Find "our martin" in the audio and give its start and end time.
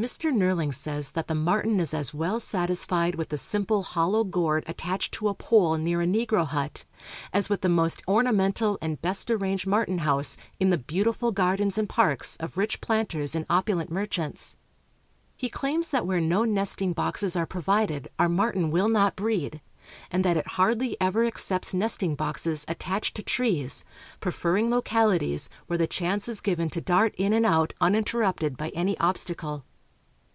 18.18-18.70